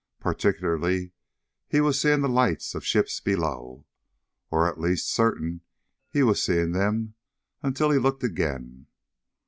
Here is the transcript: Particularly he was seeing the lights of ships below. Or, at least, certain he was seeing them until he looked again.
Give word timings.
Particularly 0.19 1.11
he 1.67 1.79
was 1.79 2.01
seeing 2.01 2.21
the 2.21 2.27
lights 2.27 2.73
of 2.73 2.83
ships 2.83 3.19
below. 3.19 3.85
Or, 4.49 4.67
at 4.67 4.79
least, 4.79 5.11
certain 5.11 5.61
he 6.09 6.23
was 6.23 6.41
seeing 6.41 6.71
them 6.71 7.13
until 7.61 7.91
he 7.91 7.99
looked 7.99 8.23
again. 8.23 8.87